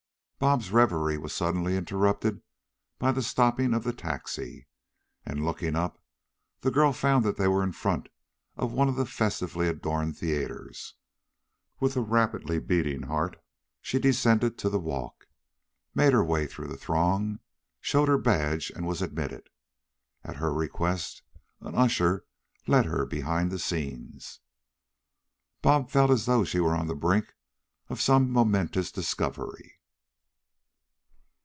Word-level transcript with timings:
Bobs' 0.43 0.71
reverie 0.71 1.19
was 1.19 1.33
suddenly 1.33 1.77
interrupted 1.77 2.41
by 2.97 3.11
the 3.11 3.21
stopping 3.21 3.75
of 3.75 3.83
the 3.83 3.93
taxi, 3.93 4.65
and, 5.23 5.45
looking 5.45 5.75
up, 5.75 6.03
the 6.61 6.71
girl 6.71 6.91
found 6.93 7.23
that 7.23 7.37
they 7.37 7.47
were 7.47 7.61
in 7.61 7.71
front 7.71 8.09
of 8.57 8.71
one 8.71 8.89
of 8.89 8.95
the 8.95 9.05
festively 9.05 9.67
adorned 9.67 10.17
theaters. 10.17 10.95
With 11.79 11.95
a 11.95 12.01
rapidly 12.01 12.57
beating 12.57 13.03
heart, 13.03 13.39
she 13.83 13.99
descended 13.99 14.57
to 14.57 14.69
the 14.71 14.79
walk, 14.79 15.27
made 15.93 16.11
her 16.11 16.23
way 16.25 16.47
through 16.47 16.69
the 16.69 16.75
throng, 16.75 17.37
showed 17.79 18.07
her 18.09 18.17
badge 18.17 18.71
and 18.75 18.87
was 18.87 19.03
admitted. 19.03 19.47
At 20.23 20.37
her 20.37 20.51
request 20.51 21.21
an 21.59 21.75
usher 21.75 22.25
led 22.65 22.85
her 22.87 23.05
behind 23.05 23.51
the 23.51 23.59
scenes. 23.59 24.39
Bobs 25.61 25.93
felt 25.93 26.09
as 26.09 26.25
though 26.25 26.43
she 26.43 26.59
were 26.59 26.75
on 26.75 26.87
the 26.87 26.95
brink 26.95 27.35
of 27.89 28.01
some 28.01 28.31
momentous 28.31 28.91
discovery. 28.91 29.77